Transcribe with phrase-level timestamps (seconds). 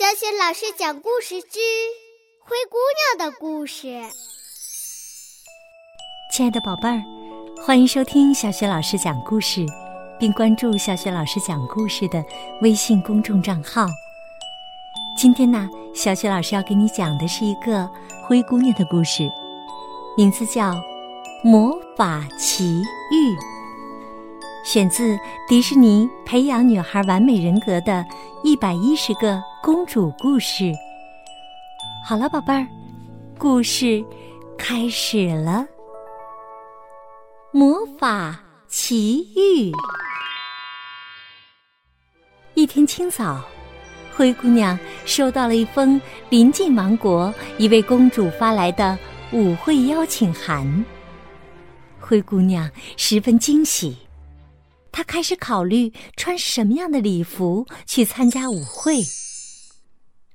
[0.00, 1.58] 小雪老师讲故事之
[2.40, 2.78] 《灰姑
[3.18, 3.86] 娘的故事》。
[6.32, 7.02] 亲爱的宝贝儿，
[7.62, 9.66] 欢迎收听小雪老师讲故事，
[10.18, 12.24] 并关注小雪老师讲故事的
[12.62, 13.86] 微信公众账号。
[15.18, 17.86] 今天呢，小雪老师要给你讲的是一个
[18.26, 19.30] 灰姑娘的故事，
[20.16, 20.72] 名字叫
[21.44, 22.80] 《魔法奇
[23.12, 23.36] 遇》，
[24.64, 28.02] 选自迪士尼培养女孩完美人格的
[28.42, 30.72] 一百一十个公主故事。
[32.02, 32.66] 好了，宝贝儿，
[33.36, 34.02] 故事
[34.56, 35.66] 开始了。
[37.52, 39.70] 魔法奇遇。
[42.54, 43.44] 一天清早，
[44.16, 46.00] 灰姑娘收到了一封
[46.30, 48.98] 临近王国一位公主发来的
[49.30, 50.84] 舞会邀请函。
[52.00, 53.98] 灰姑娘十分惊喜，
[54.90, 59.02] 她开始考虑穿什么样的礼服去参加舞会。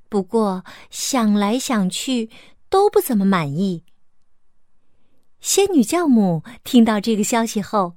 [0.09, 2.29] 不过想来想去
[2.69, 3.83] 都不怎么满意。
[5.39, 7.95] 仙女教母听到这个消息后，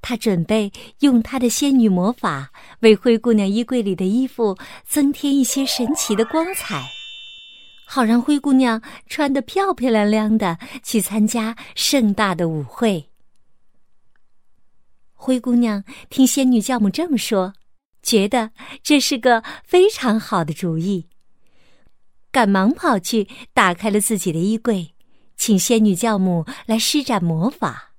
[0.00, 6.84] 她准备用她的仙女魔法为灰姑娘衣柜里的衣服增添一些神奇的光彩，
[7.86, 13.08] 好让灰姑娘穿得漂漂亮亮的去参加盛大的舞会。
[15.14, 17.54] 灰姑娘听仙女教母这么说，
[18.02, 18.50] 觉得
[18.82, 21.08] 这是个非常好的主意，
[22.32, 24.94] 赶忙跑去打开了自己的衣柜。
[25.36, 27.92] 请仙女教母来施展魔法。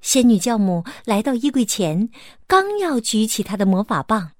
[0.00, 2.08] 仙女教母来到衣柜前，
[2.46, 4.30] 刚要举起她的魔法棒，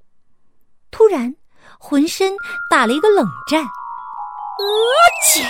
[0.93, 1.35] 突然
[1.81, 2.33] 浑身
[2.71, 3.65] 打了一个冷战。
[3.65, 4.63] 啊
[5.27, 5.45] 切！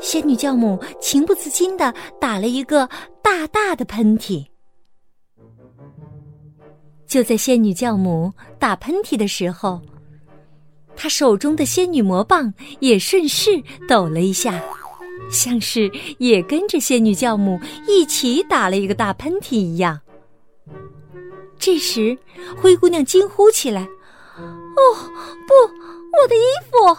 [0.00, 2.88] 仙女教母情不自禁的打了一个
[3.22, 4.46] 大大的喷嚏。
[7.06, 9.78] 就在仙女教母打喷嚏的时候。
[11.02, 14.62] 她手中的仙女魔棒也顺势抖了一下，
[15.32, 20.00] 像是也跟着仙女教母一起打了一个大喷嚏一样。
[21.58, 22.16] 这时，
[22.56, 23.82] 灰姑娘惊呼起来
[24.38, 24.94] ：“哦，
[25.44, 25.52] 不，
[26.22, 26.40] 我的衣
[26.70, 26.96] 服！”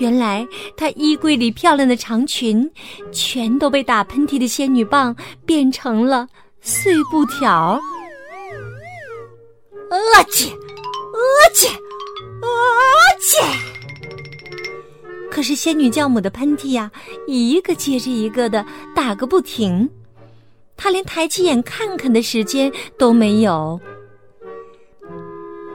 [0.00, 2.72] 原来，她衣柜里漂亮的长裙
[3.12, 5.14] 全都被打喷嚏的仙女棒
[5.44, 6.26] 变成了
[6.62, 7.78] 碎布条。
[9.90, 10.48] 啊切！
[10.48, 11.68] 啊切！
[12.42, 12.48] 啊
[13.20, 13.42] 切！
[15.30, 16.90] 可是仙女教母的喷嚏呀，
[17.26, 18.64] 一个接着一个的
[18.94, 19.88] 打个不停，
[20.76, 23.80] 她连抬起眼看看的时间都没有。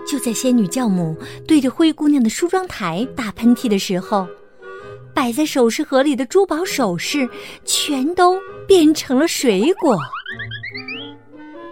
[0.06, 1.18] 就在仙女教母
[1.48, 4.28] 对着灰姑娘的梳妆台打喷嚏的时候，
[5.14, 7.28] 摆在首饰盒里的珠宝首饰
[7.66, 9.98] 全都变成了水果。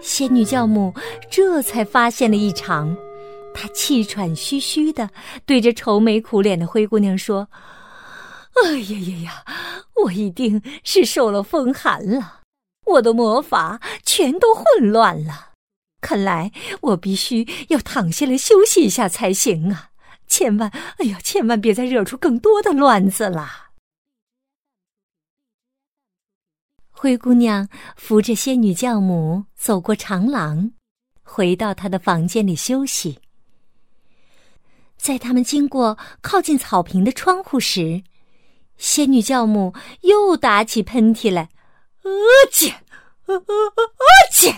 [0.02, 0.94] 仙女教母
[1.30, 2.98] 这才发现了异常。
[3.56, 5.10] 她气喘吁吁的
[5.46, 7.48] 对着愁眉苦脸的灰姑娘说
[8.62, 9.46] ：“哎呀呀呀，
[10.04, 12.42] 我一定是受了风寒了，
[12.86, 15.54] 我的魔法全都混乱了。
[16.02, 16.52] 看来
[16.82, 19.92] 我必须要躺下来休息一下才行啊！
[20.28, 23.70] 千万，哎呀，千万别再惹出更多的乱子了。”
[26.92, 30.72] 灰姑娘扶着仙女教母走过长廊，
[31.24, 33.20] 回到她的房间里休息。
[34.98, 38.02] 在他们经过靠近草坪的窗户时，
[38.78, 41.50] 仙女教母又打起喷嚏来，
[42.04, 42.10] 阿
[42.52, 42.70] 切，
[43.28, 43.36] 阿
[44.32, 44.54] 切！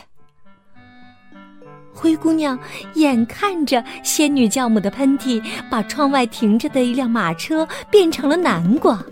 [1.94, 2.58] 灰姑娘
[2.94, 9.04] 眼看着仙女教母的喷嚏把窗外停着的一辆马车变成了南瓜，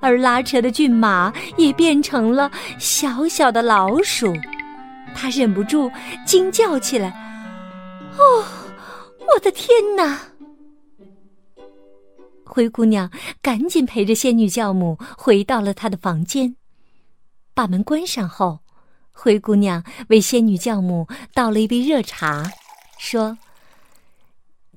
[0.00, 4.32] 而拉车的骏马也变成了小小的老鼠，
[5.14, 5.90] 她忍不住
[6.26, 7.08] 惊叫起来
[8.18, 8.44] ：“哦，
[9.20, 10.20] 我的天哪！”
[12.54, 13.10] 灰姑娘
[13.42, 16.54] 赶紧陪着仙女教母回到了她的房间，
[17.52, 18.60] 把门关上后，
[19.10, 22.48] 灰姑娘为仙女教母倒了一杯热茶，
[22.96, 23.36] 说：“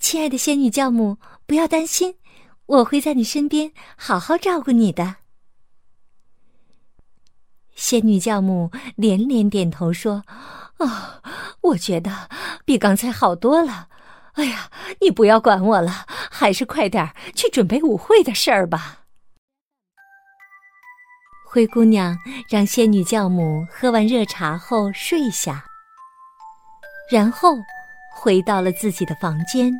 [0.01, 2.15] 亲爱的仙女教母，不要担心，
[2.65, 5.17] 我会在你身边好好照顾你的。”
[7.77, 10.23] 仙女教母连连点头说
[10.81, 11.21] ：“哦，
[11.61, 12.27] 我觉得
[12.65, 13.87] 比刚才好多了。
[14.33, 16.07] 哎呀，你不要管我了。”
[16.39, 18.99] 还是快点去准备舞会的事儿吧。
[21.49, 22.15] 灰姑娘
[22.47, 25.65] 让仙女教母喝完热茶后睡下，
[27.09, 27.55] 然后
[28.13, 29.73] 回到了自己的房间。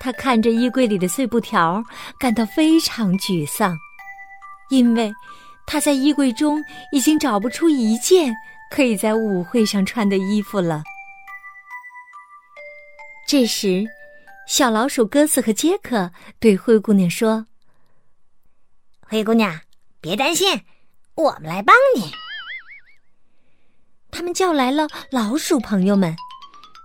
[0.00, 1.84] 她看着衣柜里的碎布条，
[2.18, 3.76] 感到非常沮丧，
[4.70, 5.12] 因为
[5.66, 8.32] 她在衣柜中已经找不出一件
[8.70, 10.82] 可以在舞会上穿的衣服了。
[13.28, 13.84] 这时，
[14.46, 17.46] 小老鼠哥斯和杰克对灰姑娘说
[19.02, 19.60] ：“灰姑娘，
[20.00, 20.62] 别担心，
[21.16, 22.12] 我们来帮你。”
[24.12, 26.14] 他们叫来了老鼠朋友们，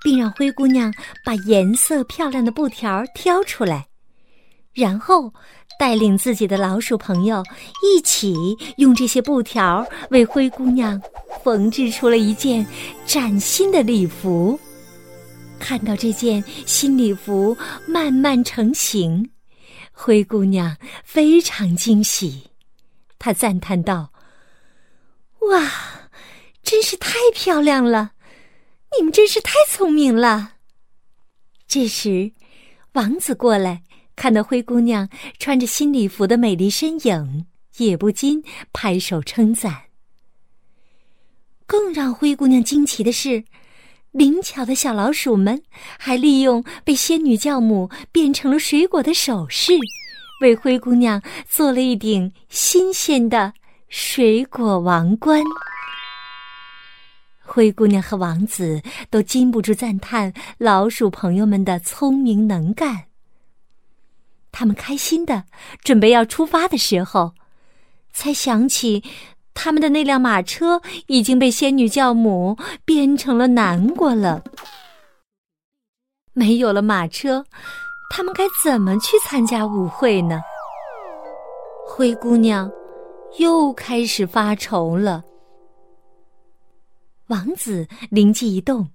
[0.04, 0.92] 并让灰姑娘
[1.24, 3.88] 把颜色漂亮的布条挑出来，
[4.74, 5.32] 然后
[5.78, 7.44] 带领自己的老鼠朋友
[7.84, 8.36] 一起
[8.78, 11.00] 用这些布条为灰姑娘
[11.44, 12.66] 缝制出了一件
[13.06, 14.60] 崭新的礼服。
[15.62, 17.56] 看到这件新礼服
[17.88, 19.30] 慢慢成型，
[19.92, 22.50] 灰姑娘非常惊喜，
[23.20, 24.12] 她赞叹道
[25.52, 25.72] ：“哇，
[26.64, 28.14] 真是太漂亮了！
[28.98, 30.54] 你们真是太聪明了。”
[31.68, 32.34] 这时，
[32.94, 33.84] 王子过来，
[34.16, 37.46] 看到灰姑娘穿着新礼服的美丽身影，
[37.78, 38.44] 也不禁
[38.74, 39.84] 拍手称赞。
[41.66, 43.46] 更让灰姑娘惊奇的是。
[44.12, 45.64] 灵巧的小老鼠们
[45.98, 49.72] 还利用被仙女教母变成了水果的首饰，
[50.42, 53.54] 为灰姑娘做了一顶新鲜的
[53.88, 55.42] 水果王冠。
[57.40, 63.06] 灰姑娘和王子都禁不住赞叹老鼠朋友们的聪明能干。
[64.52, 65.46] 他们开心的
[65.82, 67.34] 准备要出发的时候，
[68.12, 69.04] 才想起。
[69.54, 74.44] 他们的那辆马车已经被仙女教母变成了南瓜了。
[76.34, 77.46] 没有了马车，
[78.10, 80.42] 他们该怎么去参加舞会呢？
[81.86, 82.72] 灰姑娘
[83.38, 85.24] 又开始发愁了。
[87.28, 88.90] 王子灵机一动，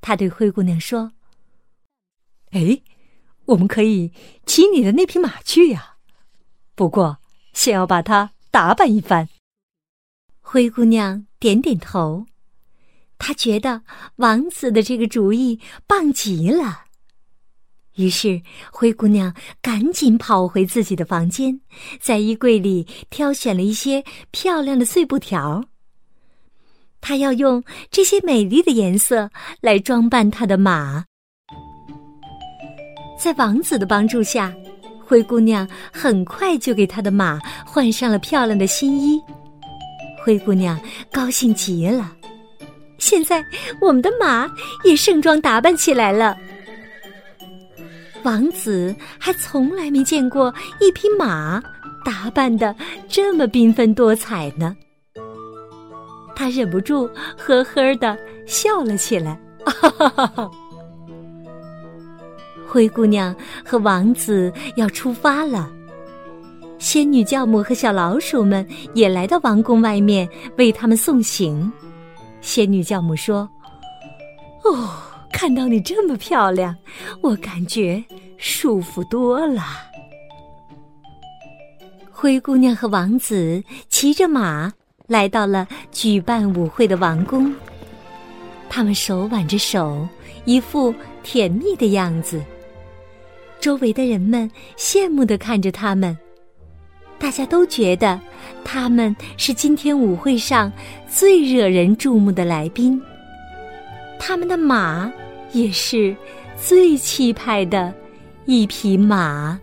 [0.00, 1.12] 他对灰姑娘说
[2.50, 2.82] ：“哎，
[3.46, 4.12] 我们可以
[4.46, 5.96] 骑你的那匹马去呀，
[6.74, 7.18] 不过
[7.52, 9.28] 先要把它打扮一番。”
[10.54, 12.26] 灰姑娘点点头，
[13.18, 13.82] 她觉得
[14.18, 16.84] 王子的这个主意棒极了。
[17.96, 18.40] 于是，
[18.70, 21.60] 灰姑娘赶紧跑回自己的房间，
[22.00, 25.64] 在衣柜里挑选了一些漂亮的碎布条。
[27.00, 29.28] 她要用这些美丽的颜色
[29.60, 31.04] 来装扮她的马。
[33.18, 34.54] 在王子的帮助下，
[35.04, 39.20] 灰姑娘很快就给她的马换上了漂亮的新衣。
[40.24, 40.80] 灰姑娘
[41.12, 42.10] 高兴极了，
[42.96, 43.44] 现在
[43.78, 44.50] 我们的马
[44.82, 46.34] 也盛装打扮起来了。
[48.22, 51.62] 王子还从来没见过一匹马
[52.02, 52.74] 打扮的
[53.06, 54.74] 这么缤纷多彩呢，
[56.34, 57.06] 他忍不住
[57.36, 58.16] 呵呵的
[58.46, 59.38] 笑了起来。
[59.66, 60.50] 哈哈哈哈！
[62.66, 65.70] 灰姑娘和王子要出发了。
[66.78, 70.28] 仙女教母和小老鼠们也来到王宫外面
[70.58, 71.72] 为他们送行。
[72.40, 73.48] 仙女教母说
[74.64, 74.90] ：“哦，
[75.32, 76.76] 看到你这么漂亮，
[77.22, 78.04] 我感觉
[78.36, 79.62] 舒服多了。”
[82.12, 84.72] 灰姑娘和王子骑着马
[85.06, 87.54] 来到了举办舞会的王宫，
[88.68, 90.06] 他们手挽着手，
[90.44, 92.42] 一副甜蜜的样子。
[93.58, 96.16] 周围的人们羡慕的看着他们。
[97.18, 98.20] 大家都觉得
[98.64, 100.70] 他们是今天舞会上
[101.08, 103.00] 最惹人注目的来宾。
[104.18, 105.12] 他们的马
[105.52, 106.14] 也是
[106.56, 107.92] 最气派的
[108.44, 109.58] 一匹马。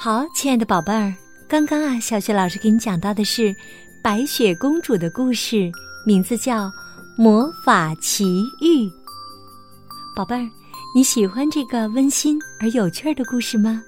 [0.00, 1.12] 好，亲爱的宝贝儿，
[1.48, 3.54] 刚刚啊，小雪老师给你讲到的是
[4.02, 5.70] 白雪公主的故事，
[6.06, 6.66] 名字叫
[7.16, 8.86] 《魔法奇遇》。
[10.14, 10.57] 宝贝儿。
[10.94, 13.82] 你喜欢这个温馨而有趣的故事吗？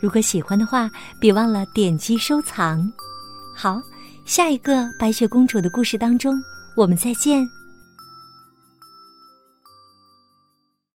[0.00, 2.90] 如果喜欢的话，别忘了点击收藏。
[3.54, 3.82] 好，
[4.24, 6.40] 下一个白雪公主的故事当中，
[6.76, 7.46] 我们再见。